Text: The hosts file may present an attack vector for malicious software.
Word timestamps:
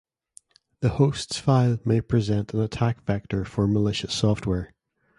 The 0.79 0.89
hosts 0.89 1.37
file 1.37 1.77
may 1.85 2.01
present 2.01 2.55
an 2.55 2.61
attack 2.61 3.03
vector 3.05 3.45
for 3.45 3.67
malicious 3.67 4.15
software. 4.15 4.73